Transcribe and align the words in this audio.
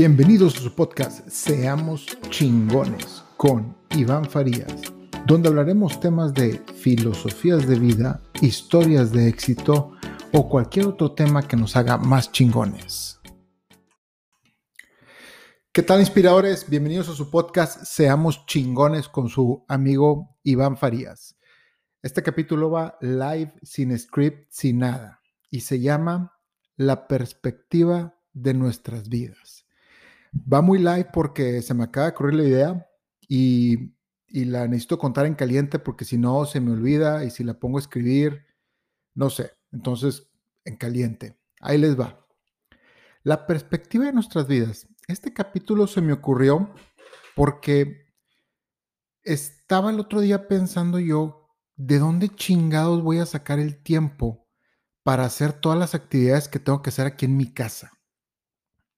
Bienvenidos 0.00 0.56
a 0.56 0.60
su 0.60 0.74
podcast 0.74 1.28
Seamos 1.28 2.06
chingones 2.30 3.22
con 3.36 3.76
Iván 3.90 4.24
Farías, 4.24 4.80
donde 5.26 5.50
hablaremos 5.50 6.00
temas 6.00 6.32
de 6.32 6.58
filosofías 6.74 7.68
de 7.68 7.78
vida, 7.78 8.22
historias 8.40 9.12
de 9.12 9.28
éxito 9.28 9.92
o 10.32 10.48
cualquier 10.48 10.86
otro 10.86 11.12
tema 11.12 11.46
que 11.46 11.58
nos 11.58 11.76
haga 11.76 11.98
más 11.98 12.32
chingones. 12.32 13.20
¿Qué 15.70 15.82
tal 15.82 16.00
inspiradores? 16.00 16.70
Bienvenidos 16.70 17.10
a 17.10 17.14
su 17.14 17.30
podcast 17.30 17.84
Seamos 17.84 18.46
chingones 18.46 19.06
con 19.06 19.28
su 19.28 19.66
amigo 19.68 20.38
Iván 20.42 20.78
Farías. 20.78 21.36
Este 22.00 22.22
capítulo 22.22 22.70
va 22.70 22.96
live, 23.02 23.52
sin 23.62 23.98
script, 23.98 24.46
sin 24.48 24.78
nada, 24.78 25.20
y 25.50 25.60
se 25.60 25.78
llama 25.78 26.38
La 26.78 27.06
perspectiva 27.06 28.14
de 28.32 28.54
nuestras 28.54 29.10
vidas. 29.10 29.66
Va 30.32 30.62
muy 30.62 30.78
live 30.78 31.08
porque 31.12 31.62
se 31.62 31.74
me 31.74 31.84
acaba 31.84 32.06
de 32.06 32.12
ocurrir 32.12 32.34
la 32.34 32.44
idea 32.44 32.86
y, 33.28 33.94
la 34.32 34.68
necesito 34.68 34.98
contar 34.98 35.26
en 35.26 35.34
caliente 35.34 35.80
porque 35.80 36.04
si 36.04 36.16
no 36.16 36.46
se 36.46 36.60
me 36.60 36.70
olvida 36.70 37.24
y 37.24 37.30
si 37.30 37.42
la 37.42 37.58
pongo 37.58 37.78
a 37.78 37.80
escribir, 37.80 38.46
no 39.14 39.28
sé. 39.28 39.52
Entonces, 39.72 40.30
en 40.64 40.76
caliente. 40.76 41.36
Ahí 41.60 41.78
les 41.78 41.98
va. 41.98 42.26
La 43.22 43.46
perspectiva 43.46 44.06
de 44.06 44.12
nuestras 44.12 44.46
vidas. 44.46 44.86
Este 45.08 45.32
capítulo 45.32 45.86
se 45.86 46.00
me 46.00 46.12
ocurrió 46.12 46.72
porque 47.34 48.06
estaba 49.22 49.90
el 49.90 50.00
otro 50.00 50.20
día 50.20 50.48
pensando 50.48 50.98
yo, 50.98 51.48
¿de 51.76 51.98
dónde 51.98 52.28
chingados 52.28 53.02
voy 53.02 53.18
a 53.18 53.26
sacar 53.26 53.58
el 53.58 53.82
tiempo 53.82 54.46
para 55.02 55.24
hacer 55.24 55.52
todas 55.52 55.78
las 55.78 55.94
actividades 55.94 56.48
que 56.48 56.60
tengo 56.60 56.82
que 56.82 56.90
hacer 56.90 57.06
aquí 57.06 57.26
en 57.26 57.36
mi 57.36 57.52
casa? 57.52 57.92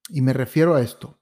Y 0.08 0.20
me 0.20 0.32
refiero 0.32 0.74
a 0.74 0.82
esto. 0.82 1.21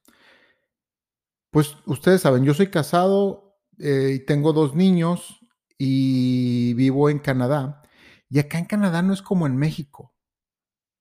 Pues 1.51 1.77
ustedes 1.87 2.21
saben, 2.21 2.45
yo 2.45 2.55
soy 2.55 2.69
casado 2.69 3.59
eh, 3.79 4.13
y 4.15 4.25
tengo 4.25 4.53
dos 4.53 4.75
niños 4.77 5.41
y 5.77 6.75
vivo 6.75 7.11
en 7.11 7.19
Canadá. 7.19 7.83
Y 8.29 8.39
acá 8.39 8.59
en 8.59 8.67
Canadá 8.67 9.03
no 9.03 9.13
es 9.13 9.23
como 9.23 9.47
en 9.47 9.57
México. 9.57 10.15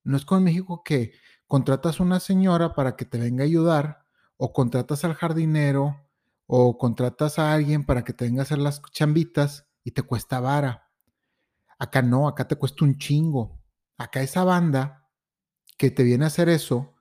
No 0.03 0.17
es 0.17 0.25
como 0.25 0.39
en 0.39 0.45
México 0.45 0.83
que 0.83 1.13
contratas 1.45 1.99
una 1.99 2.19
señora 2.19 2.73
para 2.73 2.95
que 2.95 3.05
te 3.05 3.19
venga 3.19 3.43
a 3.43 3.47
ayudar 3.47 4.05
o 4.37 4.53
contratas 4.53 5.03
al 5.03 5.13
jardinero 5.13 6.09
o 6.47 6.77
contratas 6.79 7.37
a 7.37 7.53
alguien 7.53 7.85
para 7.85 8.03
que 8.03 8.13
te 8.13 8.25
venga 8.25 8.41
a 8.41 8.43
hacer 8.43 8.57
las 8.57 8.81
chambitas 8.91 9.67
y 9.83 9.91
te 9.91 10.01
cuesta 10.01 10.39
vara. 10.39 10.89
Acá 11.77 12.01
no, 12.01 12.27
acá 12.27 12.47
te 12.47 12.55
cuesta 12.55 12.85
un 12.85 12.97
chingo. 12.97 13.61
Acá 13.97 14.21
esa 14.21 14.43
banda 14.43 15.09
que 15.77 15.91
te 15.91 16.03
viene 16.03 16.23
a 16.23 16.27
hacer 16.27 16.49
eso, 16.49 16.95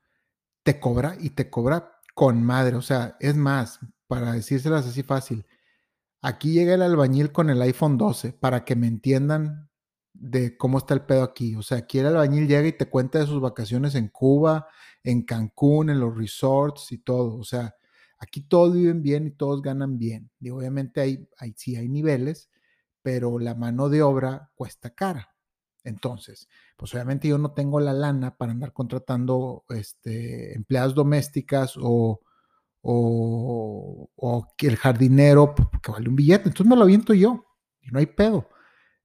te 0.63 0.79
cobra 0.79 1.17
y 1.19 1.31
te 1.31 1.49
cobra 1.49 1.98
con 2.19 2.43
madre. 2.43 2.75
O 2.75 2.83
sea, 2.83 3.17
es 3.21 3.37
más, 3.37 3.79
para 4.09 4.33
decírselas 4.33 4.85
así 4.85 5.05
fácil, 5.05 5.47
aquí 6.21 6.51
llega 6.53 6.75
el 6.75 6.83
albañil 6.83 7.31
con 7.31 7.49
el 7.49 7.63
iPhone 7.63 7.97
12 7.97 8.33
para 8.33 8.65
que 8.65 8.75
me 8.75 8.89
entiendan 8.89 9.71
de 10.15 10.57
cómo 10.57 10.79
está 10.79 10.95
el 10.95 11.03
pedo 11.03 11.23
aquí. 11.23 11.55
O 11.55 11.63
sea, 11.63 11.79
aquí 11.79 12.01
el 12.01 12.07
albañil 12.07 12.49
llega 12.49 12.67
y 12.67 12.73
te 12.73 12.91
cuenta 12.91 13.21
de 13.21 13.27
sus 13.27 13.41
vacaciones 13.41 13.95
en 13.95 14.09
Cuba, 14.09 14.67
en 15.05 15.23
Cancún, 15.23 15.91
en 15.91 16.01
los 16.01 16.17
resorts 16.17 16.91
y 16.91 16.99
todo. 16.99 17.37
O 17.37 17.45
sea, 17.45 17.77
aquí 18.19 18.41
todos 18.41 18.75
viven 18.75 19.01
bien 19.01 19.29
y 19.29 19.31
todos 19.31 19.63
ganan 19.63 19.97
bien. 19.97 20.29
Y 20.41 20.51
obviamente 20.51 21.01
hay, 21.01 21.29
hay, 21.39 21.55
sí 21.57 21.77
hay 21.77 21.89
niveles, 21.89 22.51
pero 23.01 23.39
la 23.39 23.55
mano 23.55 23.89
de 23.89 24.03
obra 24.03 24.51
cuesta 24.57 24.91
cara. 24.91 25.37
Entonces, 25.85 26.49
pues 26.77 26.93
obviamente 26.95 27.29
yo 27.29 27.39
no 27.39 27.53
tengo 27.53 27.81
la 27.81 27.93
lana 27.93 28.37
para 28.37 28.53
andar 28.53 28.73
contratando 28.73 29.65
este, 29.71 30.55
empleadas 30.55 30.95
domésticas 30.95 31.77
o, 31.81 32.21
o, 32.83 34.11
o 34.17 34.47
el 34.59 34.77
jardinero 34.77 35.55
que 35.83 35.91
vale 35.91 36.09
un 36.09 36.17
billete. 36.17 36.49
Entonces 36.49 36.67
me 36.67 36.77
lo 36.77 36.83
aviento 36.83 37.15
yo 37.15 37.45
y 37.81 37.91
no 37.91 37.99
hay 37.99 38.07
pedo. 38.07 38.49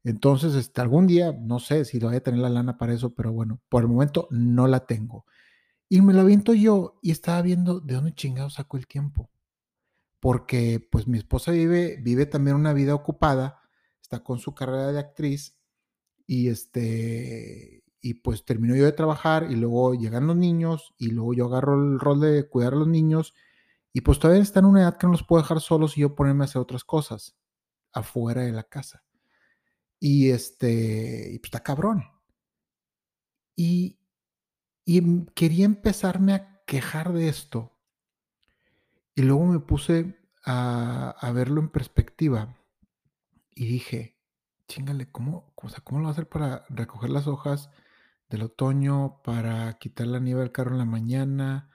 Entonces, 0.03 0.55
este, 0.55 0.81
algún 0.81 1.07
día, 1.07 1.31
no 1.31 1.59
sé 1.59 1.85
si 1.85 1.99
lo 1.99 2.07
voy 2.07 2.17
a 2.17 2.23
tener 2.23 2.41
la 2.41 2.49
lana 2.49 2.77
para 2.77 2.93
eso, 2.93 3.15
pero 3.15 3.31
bueno, 3.31 3.61
por 3.69 3.83
el 3.83 3.89
momento 3.89 4.27
no 4.31 4.67
la 4.67 4.85
tengo. 4.85 5.25
Y 5.87 6.01
me 6.01 6.13
lo 6.13 6.21
aviento 6.21 6.53
yo 6.53 6.99
y 7.01 7.11
estaba 7.11 7.41
viendo 7.41 7.79
de 7.79 7.95
dónde 7.95 8.13
chingado 8.13 8.49
saco 8.49 8.77
el 8.77 8.87
tiempo. 8.87 9.29
Porque 10.19 10.85
pues 10.91 11.07
mi 11.07 11.17
esposa 11.17 11.51
vive, 11.51 11.97
vive 12.01 12.25
también 12.25 12.55
una 12.55 12.73
vida 12.73 12.95
ocupada, 12.95 13.61
está 14.01 14.23
con 14.23 14.39
su 14.39 14.53
carrera 14.53 14.91
de 14.91 14.99
actriz 14.99 15.57
y 16.25 16.49
este, 16.49 17.83
y 18.01 18.15
pues 18.15 18.45
termino 18.45 18.75
yo 18.75 18.85
de 18.85 18.91
trabajar 18.91 19.47
y 19.49 19.55
luego 19.55 19.93
llegan 19.95 20.27
los 20.27 20.35
niños 20.35 20.93
y 20.97 21.07
luego 21.07 21.33
yo 21.33 21.45
agarro 21.45 21.75
el 21.75 21.99
rol 21.99 22.19
de 22.19 22.47
cuidar 22.47 22.73
a 22.73 22.77
los 22.77 22.87
niños 22.87 23.33
y 23.93 24.01
pues 24.01 24.19
todavía 24.19 24.41
está 24.41 24.59
en 24.59 24.65
una 24.65 24.81
edad 24.81 24.97
que 24.97 25.05
no 25.05 25.13
los 25.13 25.23
puedo 25.23 25.41
dejar 25.41 25.61
solos 25.61 25.97
y 25.97 26.01
yo 26.01 26.15
ponerme 26.15 26.43
a 26.43 26.45
hacer 26.45 26.61
otras 26.61 26.83
cosas 26.83 27.37
afuera 27.93 28.41
de 28.41 28.51
la 28.51 28.63
casa. 28.63 29.03
Y 29.99 30.31
este, 30.31 31.31
y 31.31 31.39
pues 31.39 31.47
está 31.47 31.61
cabrón. 31.61 32.03
Y, 33.55 33.99
y 34.83 35.25
quería 35.35 35.65
empezarme 35.65 36.33
a 36.33 36.63
quejar 36.65 37.13
de 37.13 37.29
esto. 37.29 37.77
Y 39.15 39.21
luego 39.21 39.45
me 39.45 39.59
puse 39.59 40.19
a, 40.43 41.11
a 41.11 41.31
verlo 41.31 41.61
en 41.61 41.69
perspectiva 41.69 42.57
y 43.51 43.67
dije, 43.67 44.12
chingale, 44.67 45.11
¿cómo, 45.11 45.53
o 45.55 45.69
sea, 45.69 45.81
¿cómo 45.83 45.99
lo 45.99 46.05
va 46.05 46.09
a 46.09 46.13
hacer 46.13 46.27
para 46.29 46.65
recoger 46.69 47.09
las 47.09 47.27
hojas 47.27 47.69
del 48.29 48.43
otoño, 48.43 49.21
para 49.23 49.77
quitar 49.79 50.07
la 50.07 50.19
nieve 50.19 50.41
del 50.41 50.51
carro 50.51 50.71
en 50.71 50.79
la 50.79 50.85
mañana, 50.85 51.69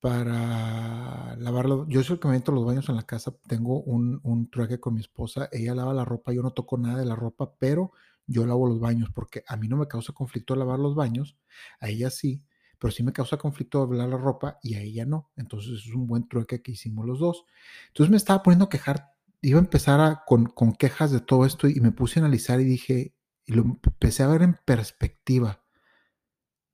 para 0.00 1.36
lavarlo? 1.36 1.86
Yo 1.88 2.02
soy 2.02 2.14
el 2.14 2.20
que 2.20 2.28
me 2.28 2.34
meto 2.34 2.52
los 2.52 2.64
baños 2.64 2.88
en 2.88 2.96
la 2.96 3.04
casa, 3.06 3.34
tengo 3.48 3.82
un, 3.82 4.20
un 4.24 4.50
trueque 4.50 4.80
con 4.80 4.94
mi 4.94 5.00
esposa, 5.00 5.48
ella 5.52 5.74
lava 5.74 5.94
la 5.94 6.04
ropa, 6.04 6.32
yo 6.32 6.42
no 6.42 6.52
toco 6.52 6.78
nada 6.78 6.98
de 7.00 7.06
la 7.06 7.16
ropa, 7.16 7.54
pero 7.58 7.92
yo 8.26 8.46
lavo 8.46 8.66
los 8.68 8.80
baños 8.80 9.10
porque 9.14 9.42
a 9.48 9.56
mí 9.56 9.68
no 9.68 9.76
me 9.76 9.88
causa 9.88 10.12
conflicto 10.12 10.54
lavar 10.56 10.78
los 10.78 10.94
baños, 10.94 11.36
a 11.80 11.88
ella 11.88 12.10
sí, 12.10 12.44
pero 12.78 12.92
sí 12.92 13.02
me 13.02 13.12
causa 13.12 13.36
conflicto 13.36 13.86
lavar 13.92 14.08
la 14.08 14.16
ropa 14.16 14.58
y 14.62 14.74
a 14.74 14.80
ella 14.80 15.04
no. 15.04 15.30
Entonces 15.36 15.84
es 15.86 15.94
un 15.94 16.06
buen 16.06 16.28
trueque 16.28 16.62
que 16.62 16.72
hicimos 16.72 17.06
los 17.06 17.18
dos. 17.18 17.44
Entonces 17.88 18.10
me 18.10 18.16
estaba 18.16 18.42
poniendo 18.42 18.64
a 18.64 18.68
quejar 18.70 19.12
iba 19.42 19.58
a 19.58 19.62
empezar 19.62 20.22
con, 20.26 20.46
con, 20.46 20.72
quejas 20.72 21.10
de 21.10 21.20
todo 21.20 21.46
esto 21.46 21.68
y 21.68 21.80
me 21.80 21.92
puse 21.92 22.18
a 22.18 22.22
analizar 22.22 22.60
y 22.60 22.64
dije, 22.64 23.16
y 23.44 23.52
lo 23.52 23.62
empecé 23.62 24.22
a 24.22 24.28
ver 24.28 24.42
en 24.42 24.58
perspectiva. 24.64 25.64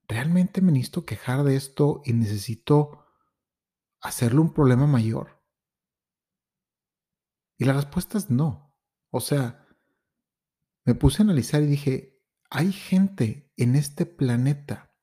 ¿Realmente 0.08 0.60
me 0.60 0.72
necesito 0.72 1.04
quejar 1.04 1.42
de 1.44 1.56
esto 1.56 2.02
y 2.04 2.12
necesito 2.12 3.04
hacerlo 4.00 4.42
un 4.42 4.52
problema 4.52 4.86
mayor? 4.86 5.42
Y 7.58 7.64
la 7.64 7.72
respuesta 7.72 8.18
es 8.18 8.30
no. 8.30 8.76
O 9.10 9.20
sea, 9.20 9.66
me 10.84 10.94
puse 10.94 11.22
a 11.22 11.24
analizar 11.24 11.62
y 11.62 11.66
dije, 11.66 12.22
hay 12.50 12.72
gente 12.72 13.52
en 13.56 13.74
este 13.74 14.06
planeta 14.06 14.94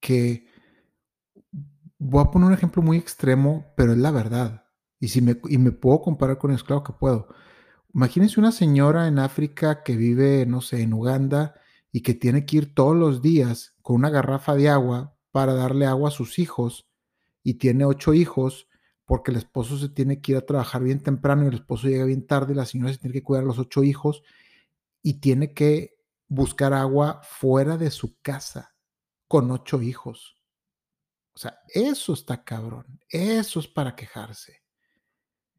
que, 0.00 0.48
voy 1.98 2.22
a 2.22 2.30
poner 2.30 2.48
un 2.48 2.54
ejemplo 2.54 2.82
muy 2.82 2.98
extremo, 2.98 3.72
pero 3.76 3.92
es 3.92 3.98
la 3.98 4.10
verdad 4.10 4.65
y, 5.00 5.08
si 5.08 5.20
me, 5.20 5.40
y 5.48 5.58
me 5.58 5.72
puedo 5.72 6.00
comparar 6.00 6.38
con 6.38 6.50
ellos, 6.50 6.64
claro 6.64 6.82
que 6.82 6.92
puedo. 6.92 7.28
Imagínense 7.94 8.40
una 8.40 8.52
señora 8.52 9.08
en 9.08 9.18
África 9.18 9.82
que 9.82 9.96
vive, 9.96 10.46
no 10.46 10.60
sé, 10.60 10.82
en 10.82 10.92
Uganda 10.92 11.54
y 11.92 12.02
que 12.02 12.14
tiene 12.14 12.44
que 12.44 12.58
ir 12.58 12.74
todos 12.74 12.96
los 12.96 13.22
días 13.22 13.74
con 13.82 13.96
una 13.96 14.10
garrafa 14.10 14.54
de 14.54 14.68
agua 14.68 15.16
para 15.30 15.54
darle 15.54 15.86
agua 15.86 16.08
a 16.08 16.12
sus 16.12 16.38
hijos 16.38 16.88
y 17.42 17.54
tiene 17.54 17.84
ocho 17.84 18.12
hijos 18.12 18.68
porque 19.06 19.30
el 19.30 19.38
esposo 19.38 19.78
se 19.78 19.88
tiene 19.88 20.20
que 20.20 20.32
ir 20.32 20.38
a 20.38 20.44
trabajar 20.44 20.82
bien 20.82 21.00
temprano 21.02 21.44
y 21.44 21.48
el 21.48 21.54
esposo 21.54 21.88
llega 21.88 22.04
bien 22.04 22.26
tarde 22.26 22.52
y 22.52 22.56
la 22.56 22.66
señora 22.66 22.92
se 22.92 22.98
tiene 22.98 23.14
que 23.14 23.22
cuidar 23.22 23.44
a 23.44 23.46
los 23.46 23.58
ocho 23.58 23.82
hijos 23.84 24.22
y 25.02 25.20
tiene 25.20 25.54
que 25.54 25.96
buscar 26.28 26.74
agua 26.74 27.20
fuera 27.22 27.76
de 27.76 27.90
su 27.90 28.20
casa 28.20 28.74
con 29.28 29.50
ocho 29.50 29.80
hijos. 29.80 30.36
O 31.34 31.38
sea, 31.38 31.60
eso 31.68 32.12
está 32.14 32.42
cabrón. 32.42 33.00
Eso 33.08 33.60
es 33.60 33.68
para 33.68 33.94
quejarse. 33.94 34.65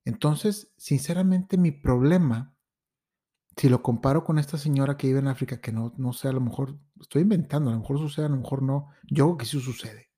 Entonces, 0.07 0.71
sinceramente, 0.77 1.57
mi 1.57 1.71
problema, 1.71 2.55
si 3.57 3.67
lo 3.67 3.83
comparo 3.83 4.23
con 4.23 4.39
esta 4.39 4.57
señora 4.57 4.95
que 4.95 5.07
vive 5.07 5.19
en 5.19 5.27
África, 5.27 5.59
que 5.59 5.73
no, 5.73 5.93
no 5.97 6.13
sé, 6.13 6.29
a 6.29 6.31
lo 6.31 6.39
mejor 6.39 6.79
estoy 7.01 7.23
inventando, 7.23 7.69
a 7.69 7.73
lo 7.73 7.81
mejor 7.81 7.99
sucede, 7.99 8.27
a 8.27 8.29
lo 8.29 8.37
mejor 8.37 8.63
no, 8.63 8.87
yo 9.11 9.25
creo 9.25 9.37
que 9.37 9.45
sí 9.45 9.59
sucede. 9.59 10.09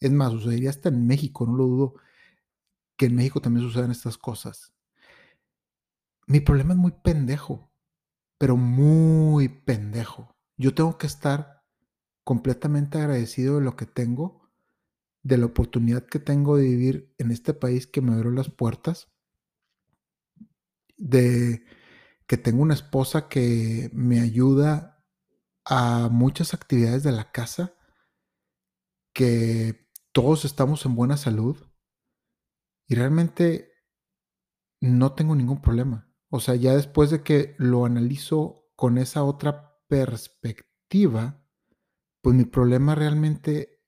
Es 0.00 0.10
más, 0.10 0.32
sucedería 0.32 0.70
hasta 0.70 0.88
en 0.88 1.06
México, 1.06 1.46
no 1.46 1.54
lo 1.54 1.66
dudo, 1.66 1.94
que 2.96 3.06
en 3.06 3.14
México 3.14 3.40
también 3.40 3.64
sucedan 3.64 3.92
estas 3.92 4.18
cosas. 4.18 4.72
Mi 6.26 6.40
problema 6.40 6.72
es 6.72 6.80
muy 6.80 6.94
pendejo, 7.04 7.70
pero 8.38 8.56
muy 8.56 9.48
pendejo. 9.48 10.34
Yo 10.56 10.74
tengo 10.74 10.98
que 10.98 11.06
estar 11.06 11.62
completamente 12.24 12.98
agradecido 12.98 13.60
de 13.60 13.64
lo 13.64 13.76
que 13.76 13.86
tengo, 13.86 14.50
de 15.22 15.38
la 15.38 15.46
oportunidad 15.46 16.04
que 16.04 16.18
tengo 16.18 16.56
de 16.56 16.64
vivir 16.64 17.14
en 17.18 17.30
este 17.30 17.54
país 17.54 17.86
que 17.86 18.00
me 18.00 18.12
abrió 18.12 18.32
las 18.32 18.50
puertas 18.50 19.12
de 20.96 21.64
que 22.26 22.36
tengo 22.36 22.62
una 22.62 22.74
esposa 22.74 23.28
que 23.28 23.90
me 23.92 24.20
ayuda 24.20 25.04
a 25.64 26.08
muchas 26.10 26.54
actividades 26.54 27.02
de 27.02 27.12
la 27.12 27.32
casa, 27.32 27.74
que 29.12 29.88
todos 30.12 30.44
estamos 30.44 30.84
en 30.86 30.94
buena 30.94 31.16
salud 31.16 31.56
y 32.88 32.94
realmente 32.94 33.72
no 34.80 35.14
tengo 35.14 35.34
ningún 35.34 35.60
problema. 35.60 36.08
O 36.28 36.40
sea, 36.40 36.54
ya 36.54 36.74
después 36.74 37.10
de 37.10 37.22
que 37.22 37.54
lo 37.58 37.84
analizo 37.84 38.68
con 38.76 38.98
esa 38.98 39.24
otra 39.24 39.78
perspectiva, 39.88 41.42
pues 42.22 42.36
mi 42.36 42.44
problema 42.44 42.94
realmente 42.94 43.82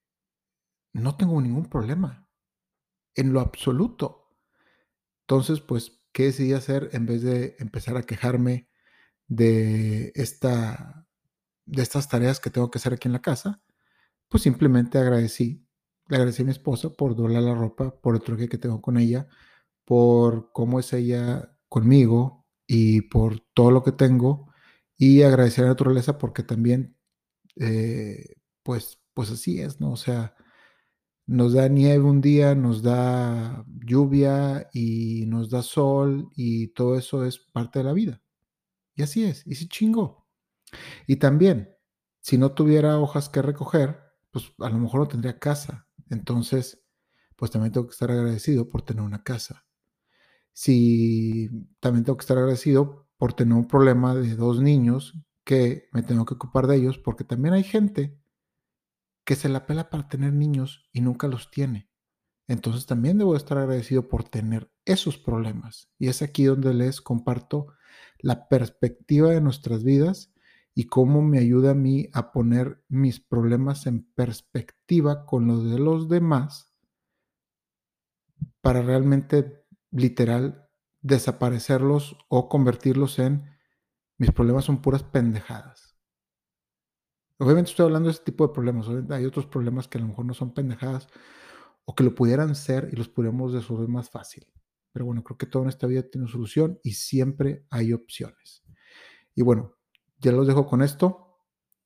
no 0.94 1.16
tengo 1.16 1.40
ningún 1.40 1.66
problema. 1.66 2.28
En 3.14 3.32
lo 3.32 3.40
absoluto. 3.40 4.36
Entonces, 5.22 5.60
pues, 5.60 5.97
¿qué 6.18 6.24
decidí 6.24 6.52
hacer 6.52 6.90
en 6.94 7.06
vez 7.06 7.22
de 7.22 7.54
empezar 7.60 7.96
a 7.96 8.02
quejarme 8.02 8.68
de 9.28 10.10
esta 10.16 11.06
de 11.64 11.82
estas 11.82 12.08
tareas 12.08 12.40
que 12.40 12.50
tengo 12.50 12.72
que 12.72 12.78
hacer 12.78 12.92
aquí 12.94 13.06
en 13.06 13.12
la 13.12 13.22
casa? 13.22 13.62
Pues 14.28 14.42
simplemente 14.42 14.98
agradecí, 14.98 15.64
le 16.08 16.16
agradecí 16.16 16.42
a 16.42 16.46
mi 16.46 16.50
esposa 16.50 16.90
por 16.90 17.14
doblar 17.14 17.44
la 17.44 17.54
ropa, 17.54 18.00
por 18.00 18.16
el 18.16 18.22
truque 18.22 18.48
que 18.48 18.58
tengo 18.58 18.82
con 18.82 18.98
ella, 18.98 19.28
por 19.84 20.50
cómo 20.52 20.80
es 20.80 20.92
ella 20.92 21.56
conmigo 21.68 22.48
y 22.66 23.02
por 23.02 23.38
todo 23.54 23.70
lo 23.70 23.84
que 23.84 23.92
tengo 23.92 24.52
y 24.96 25.22
agradecer 25.22 25.62
a 25.62 25.68
la 25.68 25.74
naturaleza 25.74 26.18
porque 26.18 26.42
también, 26.42 26.96
eh, 27.54 28.34
pues, 28.64 29.00
pues 29.14 29.30
así 29.30 29.60
es, 29.60 29.80
¿no? 29.80 29.92
O 29.92 29.96
sea, 29.96 30.34
nos 31.28 31.52
da 31.52 31.68
nieve 31.68 32.02
un 32.02 32.20
día, 32.20 32.56
nos 32.56 32.82
da 32.82 33.64
lluvia 33.84 34.68
y 34.72 35.26
nos 35.26 35.50
da 35.50 35.62
sol 35.62 36.28
y 36.34 36.68
todo 36.68 36.98
eso 36.98 37.24
es 37.24 37.38
parte 37.38 37.78
de 37.78 37.84
la 37.84 37.92
vida. 37.92 38.20
Y 38.96 39.02
así 39.02 39.22
es, 39.22 39.46
y 39.46 39.54
sí 39.54 39.68
chingo. 39.68 40.26
Y 41.06 41.16
también, 41.16 41.70
si 42.20 42.38
no 42.38 42.52
tuviera 42.52 42.98
hojas 42.98 43.28
que 43.28 43.42
recoger, 43.42 44.00
pues 44.32 44.52
a 44.58 44.68
lo 44.70 44.78
mejor 44.78 45.00
no 45.00 45.08
tendría 45.08 45.38
casa. 45.38 45.86
Entonces, 46.10 46.82
pues 47.36 47.52
también 47.52 47.72
tengo 47.72 47.86
que 47.86 47.92
estar 47.92 48.10
agradecido 48.10 48.68
por 48.68 48.82
tener 48.82 49.04
una 49.04 49.22
casa 49.22 49.68
si 50.58 51.48
también 51.78 52.04
tengo 52.04 52.16
que 52.16 52.22
estar 52.22 52.36
agradecido 52.36 53.06
por 53.16 53.32
tener 53.32 53.54
un 53.54 53.68
problema 53.68 54.16
de 54.16 54.34
dos 54.34 54.60
niños 54.60 55.16
que 55.44 55.88
me 55.92 56.02
tengo 56.02 56.24
que 56.24 56.34
ocupar 56.34 56.66
de 56.66 56.74
ellos, 56.74 56.98
porque 56.98 57.22
también 57.22 57.54
hay 57.54 57.62
gente 57.62 58.18
que 59.28 59.36
se 59.36 59.50
la 59.50 59.66
pela 59.66 59.90
para 59.90 60.08
tener 60.08 60.32
niños 60.32 60.88
y 60.90 61.02
nunca 61.02 61.28
los 61.28 61.50
tiene. 61.50 61.90
Entonces 62.46 62.86
también 62.86 63.18
debo 63.18 63.36
estar 63.36 63.58
agradecido 63.58 64.08
por 64.08 64.24
tener 64.24 64.72
esos 64.86 65.18
problemas. 65.18 65.90
Y 65.98 66.08
es 66.08 66.22
aquí 66.22 66.44
donde 66.44 66.72
les 66.72 67.02
comparto 67.02 67.66
la 68.20 68.48
perspectiva 68.48 69.28
de 69.28 69.42
nuestras 69.42 69.84
vidas 69.84 70.32
y 70.74 70.84
cómo 70.84 71.20
me 71.20 71.40
ayuda 71.40 71.72
a 71.72 71.74
mí 71.74 72.08
a 72.14 72.32
poner 72.32 72.82
mis 72.88 73.20
problemas 73.20 73.86
en 73.86 74.10
perspectiva 74.14 75.26
con 75.26 75.46
los 75.46 75.70
de 75.70 75.78
los 75.78 76.08
demás 76.08 76.74
para 78.62 78.80
realmente 78.80 79.62
literal 79.90 80.70
desaparecerlos 81.02 82.16
o 82.28 82.48
convertirlos 82.48 83.18
en 83.18 83.44
mis 84.16 84.32
problemas 84.32 84.64
son 84.64 84.80
puras 84.80 85.02
pendejadas. 85.02 85.87
Obviamente 87.40 87.70
estoy 87.70 87.86
hablando 87.86 88.08
de 88.08 88.14
ese 88.14 88.24
tipo 88.24 88.46
de 88.46 88.52
problemas. 88.52 88.86
Hay 89.10 89.24
otros 89.24 89.46
problemas 89.46 89.86
que 89.86 89.98
a 89.98 90.00
lo 90.00 90.08
mejor 90.08 90.24
no 90.24 90.34
son 90.34 90.52
pendejadas 90.52 91.06
o 91.84 91.94
que 91.94 92.02
lo 92.02 92.14
pudieran 92.14 92.54
ser 92.56 92.88
y 92.92 92.96
los 92.96 93.08
pudiéramos 93.08 93.52
resolver 93.52 93.88
más 93.88 94.10
fácil. 94.10 94.46
Pero 94.92 95.04
bueno, 95.04 95.22
creo 95.22 95.38
que 95.38 95.46
todo 95.46 95.62
en 95.62 95.68
esta 95.68 95.86
vida 95.86 96.02
tiene 96.02 96.26
solución 96.26 96.80
y 96.82 96.92
siempre 96.92 97.64
hay 97.70 97.92
opciones. 97.92 98.64
Y 99.36 99.42
bueno, 99.42 99.76
ya 100.18 100.32
los 100.32 100.48
dejo 100.48 100.66
con 100.66 100.82
esto 100.82 101.38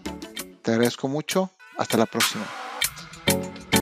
Te 0.62 0.70
agradezco 0.72 1.08
mucho. 1.08 1.50
Hasta 1.78 1.98
la 1.98 2.06
próxima. 2.06 2.46